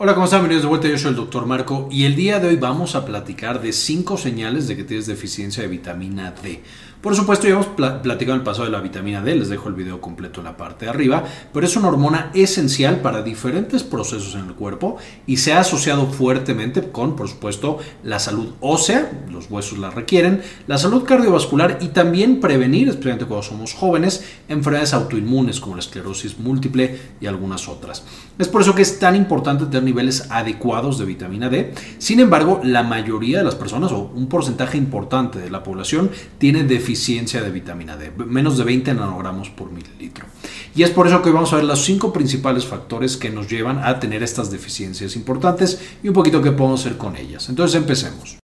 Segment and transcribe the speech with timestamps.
[0.00, 0.42] Hola, ¿cómo están?
[0.42, 0.86] Bienvenidos de vuelta.
[0.86, 4.16] Yo soy el doctor Marco y el día de hoy vamos a platicar de cinco
[4.16, 6.62] señales de que tienes deficiencia de vitamina D.
[7.00, 9.76] Por supuesto, ya hemos platicado en el pasado de la vitamina D, les dejo el
[9.76, 14.34] video completo en la parte de arriba, pero es una hormona esencial para diferentes procesos
[14.34, 19.48] en el cuerpo y se ha asociado fuertemente con, por supuesto, la salud ósea, los
[19.48, 25.60] huesos la requieren, la salud cardiovascular y también prevenir, especialmente cuando somos jóvenes, enfermedades autoinmunes
[25.60, 28.02] como la esclerosis múltiple y algunas otras.
[28.40, 31.74] Es por eso que es tan importante tener niveles adecuados de vitamina D.
[31.98, 36.64] Sin embargo, la mayoría de las personas, o un porcentaje importante de la población, tiene
[36.88, 40.24] deficiencia de vitamina D, menos de 20 nanogramos por mililitro.
[40.74, 43.46] Y es por eso que hoy vamos a ver los cinco principales factores que nos
[43.46, 47.50] llevan a tener estas deficiencias importantes y un poquito qué podemos hacer con ellas.
[47.50, 48.37] Entonces empecemos.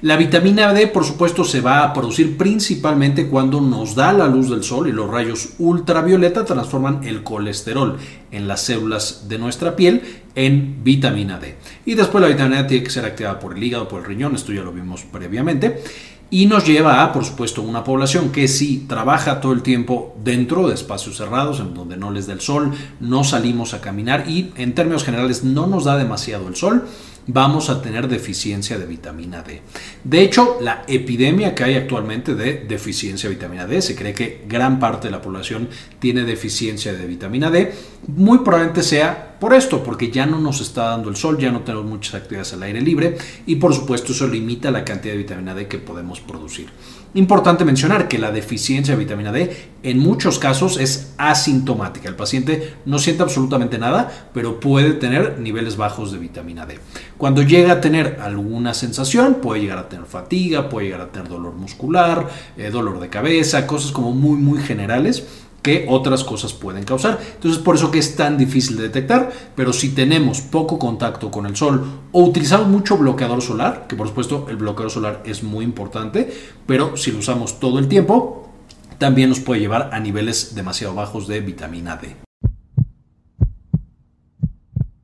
[0.00, 4.48] La vitamina D, por supuesto, se va a producir principalmente cuando nos da la luz
[4.48, 7.96] del sol y los rayos ultravioleta transforman el colesterol
[8.30, 10.02] en las células de nuestra piel
[10.36, 11.56] en vitamina D.
[11.84, 14.36] Y después la vitamina D tiene que ser activada por el hígado, por el riñón,
[14.36, 15.82] esto ya lo vimos previamente.
[16.30, 20.68] Y nos lleva a, por supuesto, una población que si trabaja todo el tiempo dentro
[20.68, 22.70] de espacios cerrados, en donde no les da el sol,
[23.00, 26.84] no salimos a caminar y en términos generales no nos da demasiado el sol,
[27.28, 29.60] vamos a tener deficiencia de vitamina D.
[30.02, 34.44] De hecho, la epidemia que hay actualmente de deficiencia de vitamina D, se cree que
[34.48, 37.72] gran parte de la población tiene deficiencia de vitamina D,
[38.08, 41.60] muy probablemente sea por esto, porque ya no nos está dando el sol, ya no
[41.60, 45.54] tenemos muchas actividades al aire libre y por supuesto eso limita la cantidad de vitamina
[45.54, 46.68] D que podemos producir.
[47.14, 52.08] Importante mencionar que la deficiencia de vitamina D en muchos casos es asintomática.
[52.08, 56.78] El paciente no siente absolutamente nada, pero puede tener niveles bajos de vitamina D.
[57.18, 61.28] Cuando llega a tener alguna sensación, puede llegar a tener fatiga, puede llegar a tener
[61.28, 65.26] dolor muscular, eh, dolor de cabeza, cosas como muy, muy generales
[65.60, 67.18] que otras cosas pueden causar.
[67.34, 71.46] Entonces, por eso que es tan difícil de detectar, pero si tenemos poco contacto con
[71.46, 75.64] el sol o utilizamos mucho bloqueador solar, que por supuesto el bloqueador solar es muy
[75.64, 76.32] importante,
[76.66, 78.48] pero si lo usamos todo el tiempo,
[78.98, 82.27] también nos puede llevar a niveles demasiado bajos de vitamina D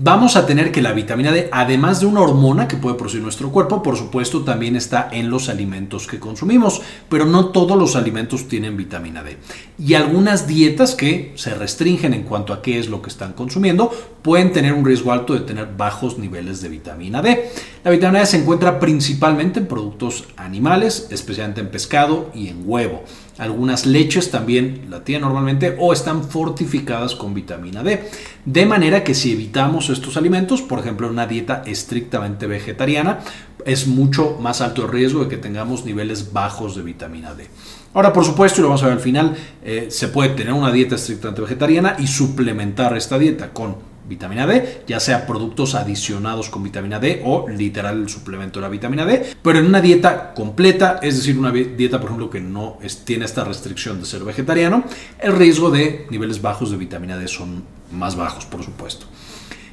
[0.00, 3.50] vamos a tener que la vitamina D, además de una hormona que puede producir nuestro
[3.50, 8.46] cuerpo, por supuesto también está en los alimentos que consumimos, pero no todos los alimentos
[8.46, 9.38] tienen vitamina D.
[9.76, 13.90] Y algunas dietas que se restringen en cuanto a qué es lo que están consumiendo
[14.22, 17.50] pueden tener un riesgo alto de tener bajos niveles de vitamina D.
[17.82, 23.02] La vitamina D se encuentra principalmente en productos animales, especialmente en pescado y en huevo.
[23.38, 28.10] Algunas leches también la tienen normalmente o están fortificadas con vitamina D.
[28.44, 33.20] De manera que si evitamos estos alimentos, por ejemplo, una dieta estrictamente vegetariana,
[33.64, 37.46] es mucho más alto el riesgo de que tengamos niveles bajos de vitamina D.
[37.94, 40.72] Ahora, por supuesto, y lo vamos a ver al final, eh, se puede tener una
[40.72, 46.62] dieta estrictamente vegetariana y suplementar esta dieta con vitamina D, ya sea productos adicionados con
[46.62, 50.98] vitamina D o literal el suplemento de la vitamina D, pero en una dieta completa,
[51.02, 54.84] es decir, una dieta, por ejemplo, que no tiene esta restricción de ser vegetariano,
[55.18, 59.06] el riesgo de niveles bajos de vitamina D son más bajos, por supuesto.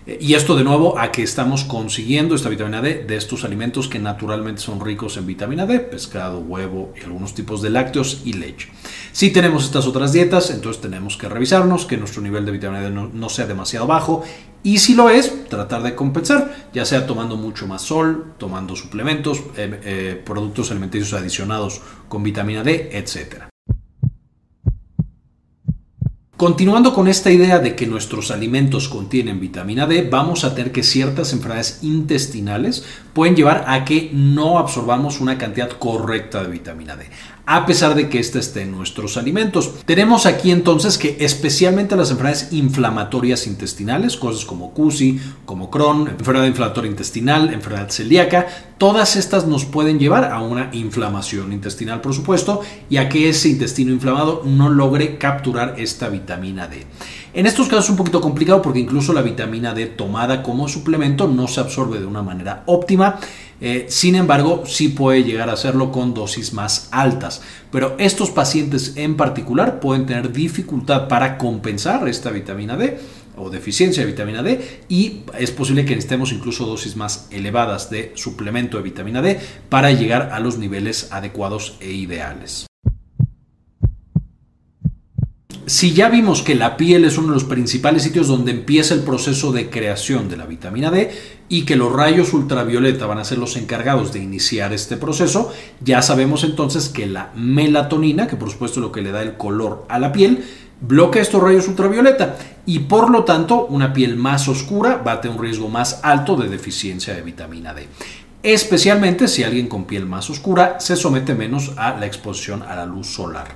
[0.07, 3.97] Y esto de nuevo a que estamos consiguiendo esta vitamina D de estos alimentos que
[3.97, 8.69] naturalmente son ricos en vitamina D, pescado, huevo y algunos tipos de lácteos y leche.
[9.11, 12.91] Si tenemos estas otras dietas, entonces tenemos que revisarnos que nuestro nivel de vitamina D
[12.91, 14.23] no, sea demasiado bajo
[14.61, 19.39] y si lo es, tratar de compensar, ya sea tomando mucho más sol, tomando suplementos,
[19.57, 23.49] eh, eh, productos alimenticios adicionados con vitamina D, etcétera.
[26.37, 30.83] Continuando con esta idea de que nuestros alimentos contienen vitamina D, vamos a tener que
[30.83, 37.05] ciertas enfermedades intestinales pueden llevar a que no absorbamos una cantidad correcta de vitamina D
[37.47, 39.75] a pesar de que ésta esté en nuestros alimentos.
[39.85, 46.47] Tenemos aquí entonces que especialmente las enfermedades inflamatorias intestinales, cosas como CUSI, como Crohn, enfermedad
[46.47, 48.47] inflamatoria intestinal, enfermedad celíaca,
[48.79, 53.49] todas estas nos pueden llevar a una inflamación intestinal, por supuesto, y a que ese
[53.49, 56.85] intestino inflamado no logre capturar esta vitamina D.
[57.33, 61.27] En estos casos es un poquito complicado porque incluso la vitamina D tomada como suplemento
[61.27, 63.19] no se absorbe de una manera óptima
[63.61, 67.41] eh, sin embargo, sí puede llegar a hacerlo con dosis más altas.
[67.71, 72.99] Pero estos pacientes en particular pueden tener dificultad para compensar esta vitamina D
[73.37, 78.13] o deficiencia de vitamina D y es posible que necesitemos incluso dosis más elevadas de
[78.15, 82.65] suplemento de vitamina D para llegar a los niveles adecuados e ideales.
[85.67, 88.99] Si ya vimos que la piel es uno de los principales sitios donde empieza el
[88.99, 91.09] proceso de creación de la vitamina D
[91.49, 95.51] y que los rayos ultravioleta van a ser los encargados de iniciar este proceso,
[95.81, 99.37] ya sabemos entonces que la melatonina, que por supuesto es lo que le da el
[99.37, 100.45] color a la piel,
[100.81, 105.67] bloquea estos rayos ultravioleta y por lo tanto una piel más oscura tener un riesgo
[105.67, 107.87] más alto de deficiencia de vitamina D
[108.53, 112.85] especialmente si alguien con piel más oscura se somete menos a la exposición a la
[112.85, 113.47] luz solar.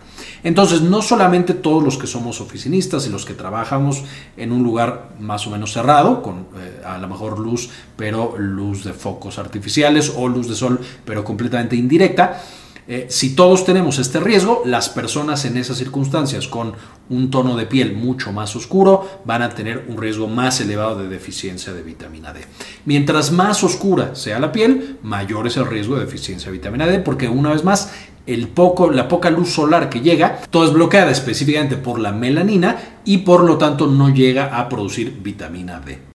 [0.44, 4.04] Entonces, no solamente todos los que somos oficinistas y los que trabajamos
[4.36, 8.84] en un lugar más o menos cerrado, con eh, a lo mejor luz, pero luz
[8.84, 12.42] de focos artificiales o luz de sol, pero completamente indirecta,
[12.92, 16.74] eh, si todos tenemos este riesgo, las personas en esas circunstancias con
[17.12, 21.08] un tono de piel mucho más oscuro van a tener un riesgo más elevado de
[21.08, 22.42] deficiencia de vitamina D.
[22.86, 26.98] Mientras más oscura sea la piel, mayor es el riesgo de deficiencia de vitamina D,
[26.98, 27.92] porque una vez más,
[28.26, 32.76] el poco, la poca luz solar que llega, todo es bloqueada específicamente por la melanina
[33.06, 36.09] y por lo tanto no llega a producir vitamina D.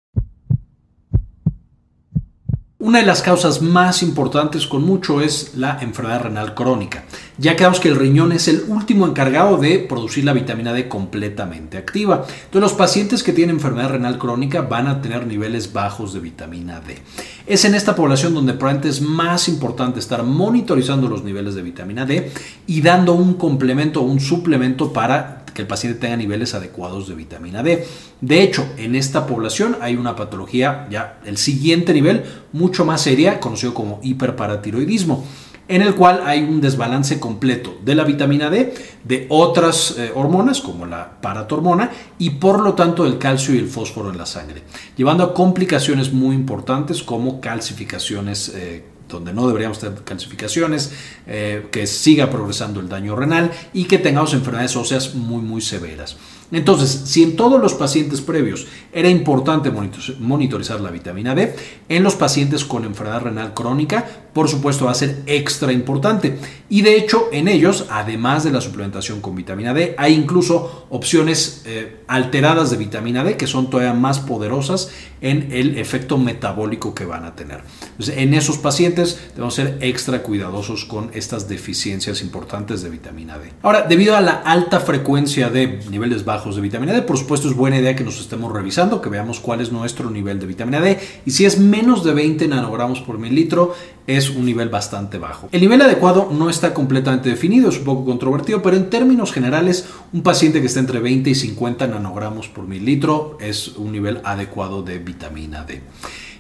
[2.85, 7.05] Una de las causas más importantes con mucho es la enfermedad renal crónica.
[7.39, 11.79] Ya quedamos que el riñón es el último encargado de producir la vitamina D completamente
[11.79, 12.27] activa.
[12.27, 16.81] Entonces los pacientes que tienen enfermedad renal crónica van a tener niveles bajos de vitamina
[16.81, 16.99] D.
[17.47, 22.05] Es en esta población donde probablemente es más importante estar monitorizando los niveles de vitamina
[22.05, 22.33] D
[22.67, 27.15] y dando un complemento o un suplemento para que el paciente tenga niveles adecuados de
[27.15, 27.87] vitamina D.
[28.21, 33.41] De hecho, en esta población hay una patología, ya el siguiente nivel, mucho más seria,
[33.41, 35.25] conocido como hiperparatiroidismo
[35.69, 40.61] en el cual hay un desbalance completo de la vitamina D, de otras eh, hormonas
[40.61, 44.63] como la paratormona y por lo tanto el calcio y el fósforo en la sangre,
[44.97, 50.93] llevando a complicaciones muy importantes como calcificaciones eh, donde no deberíamos tener calcificaciones,
[51.27, 56.17] eh, que siga progresando el daño renal y que tengamos enfermedades óseas muy, muy severas.
[56.53, 59.73] Entonces, si en todos los pacientes previos era importante
[60.21, 61.55] monitorizar la vitamina D,
[61.89, 66.39] en los pacientes con enfermedad renal crónica, por supuesto, va a ser extra importante.
[66.69, 71.63] Y de hecho, en ellos, además de la suplementación con vitamina D, hay incluso opciones
[71.67, 77.05] eh, alteradas de vitamina D que son todavía más poderosas en el efecto metabólico que
[77.05, 77.63] van a tener.
[78.09, 83.53] en esos pacientes debemos ser extra cuidadosos con estas deficiencias importantes de vitamina D.
[83.63, 87.03] Ahora, debido a la alta frecuencia de niveles bajos, de vitamina D.
[87.03, 90.41] Por supuesto, es buena idea que nos estemos revisando, que veamos cuál es nuestro nivel
[90.41, 90.99] de vitamina D.
[91.25, 93.73] Y si es menos de 20 nanogramos por mililitro,
[94.09, 95.49] es un nivel bastante bajo.
[95.53, 99.87] El nivel adecuado no está completamente definido, es un poco controvertido, pero en términos generales,
[100.13, 104.83] un paciente que está entre 20 y 50 nanogramos por mililitro es un nivel adecuado
[104.83, 105.83] de vitamina D.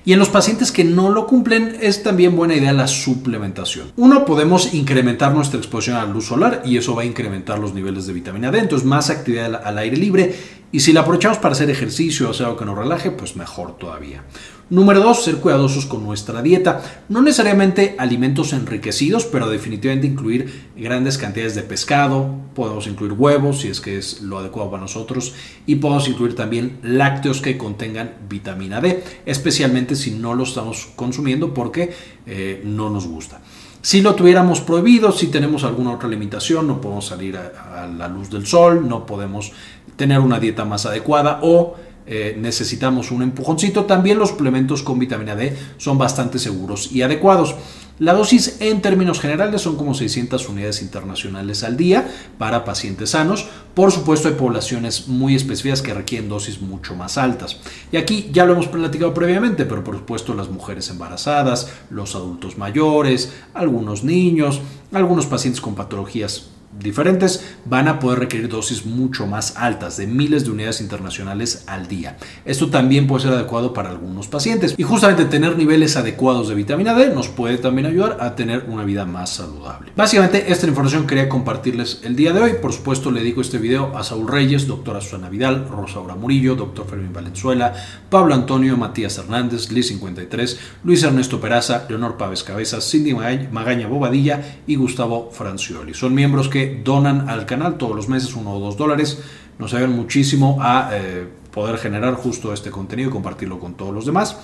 [0.06, 3.92] Y en los pacientes que no lo cumplen es también buena idea la suplementación.
[3.96, 7.72] Uno, podemos incrementar nuestra exposición a la luz solar y eso va a incrementar los
[7.72, 8.58] niveles de vitamina D.
[8.58, 10.34] Entonces, más actividad al aire libre.
[10.72, 13.78] Y si la aprovechamos para hacer ejercicio o hacer algo que nos relaje, pues mejor
[13.78, 14.24] todavía.
[14.70, 16.80] Número dos, ser cuidadosos con nuestra dieta.
[17.10, 22.34] No necesariamente alimentos enriquecidos, pero definitivamente incluir grandes cantidades de pescado.
[22.54, 25.34] Podemos incluir huevos, si es que es lo adecuado para nosotros.
[25.66, 31.52] Y podemos incluir también lácteos que contengan vitamina D, especialmente si no lo estamos consumiendo
[31.52, 31.92] porque
[32.26, 33.42] eh, no nos gusta.
[33.82, 38.30] Si lo tuviéramos prohibido, si tenemos alguna otra limitación, no podemos salir a la luz
[38.30, 39.52] del sol, no podemos
[39.96, 45.34] tener una dieta más adecuada o eh, necesitamos un empujoncito, también los suplementos con vitamina
[45.34, 47.54] D son bastante seguros y adecuados.
[48.00, 52.08] La dosis en términos generales son como 600 unidades internacionales al día
[52.38, 53.46] para pacientes sanos.
[53.72, 57.58] Por supuesto hay poblaciones muy específicas que requieren dosis mucho más altas.
[57.92, 62.58] Y aquí ya lo hemos platicado previamente, pero por supuesto las mujeres embarazadas, los adultos
[62.58, 64.60] mayores, algunos niños,
[64.92, 70.44] algunos pacientes con patologías diferentes van a poder requerir dosis mucho más altas, de miles
[70.44, 72.16] de unidades internacionales al día.
[72.44, 74.74] Esto también puede ser adecuado para algunos pacientes.
[74.76, 78.84] Y justamente tener niveles adecuados de vitamina D nos puede también ayudar a tener una
[78.84, 79.92] vida más saludable.
[79.96, 82.52] Básicamente esta información quería compartirles el día de hoy.
[82.60, 86.86] Por supuesto le dedico este video a Saúl Reyes, doctora Susana Vidal, Rosaura Murillo, doctor
[86.86, 87.74] Fermín Valenzuela,
[88.10, 94.58] Pablo Antonio, Matías Hernández, Liz 53, Luis Ernesto Peraza, Leonor Pávez Cabezas, Cindy Magaña Bobadilla
[94.66, 95.94] y Gustavo Francioli.
[95.94, 99.22] Son miembros donan al canal todos los meses, uno o dos dólares.
[99.58, 104.06] Nos ayudan muchísimo a eh, poder generar justo este contenido y compartirlo con todos los
[104.06, 104.36] demás.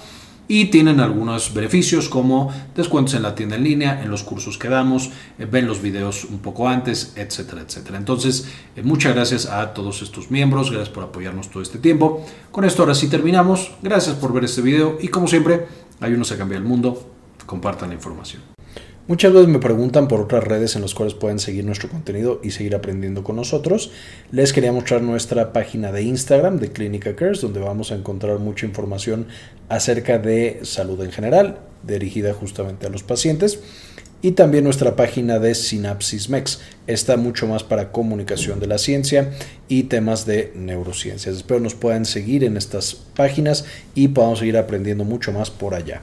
[0.46, 4.68] Y tienen algunos beneficios como descuentos en la tienda en línea, en los cursos que
[4.68, 7.98] damos, eh, ven los videos un poco antes, etcétera, etcétera.
[7.98, 12.24] Entonces, eh, muchas gracias a todos estos miembros, gracias por apoyarnos todo este tiempo.
[12.50, 13.72] Con esto ahora sí terminamos.
[13.80, 15.66] Gracias por ver este video y como siempre,
[16.00, 17.10] ayúdenos a cambiar el mundo.
[17.46, 18.59] Compartan la información.
[19.10, 22.52] Muchas veces me preguntan por otras redes en las cuales pueden seguir nuestro contenido y
[22.52, 23.90] seguir aprendiendo con nosotros.
[24.30, 28.66] Les quería mostrar nuestra página de Instagram de Clínica Cares, donde vamos a encontrar mucha
[28.66, 29.26] información
[29.68, 33.58] acerca de salud en general, dirigida justamente a los pacientes.
[34.22, 36.60] y también nuestra página de Synapsis Mex.
[36.86, 39.32] Está mucho más para comunicación de la ciencia
[39.66, 41.34] y temas de neurociencias.
[41.34, 43.64] Espero nos puedan seguir en estas páginas
[43.96, 46.02] y podamos seguir aprendiendo mucho más por allá.